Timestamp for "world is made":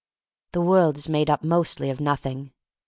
0.61-1.29